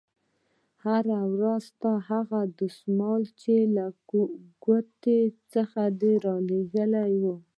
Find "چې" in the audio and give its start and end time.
3.41-3.55